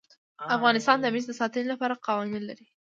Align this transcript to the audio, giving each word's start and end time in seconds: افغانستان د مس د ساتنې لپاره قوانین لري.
افغانستان 0.55 0.97
د 0.99 1.05
مس 1.13 1.25
د 1.27 1.31
ساتنې 1.41 1.67
لپاره 1.71 2.01
قوانین 2.07 2.43
لري. 2.49 2.65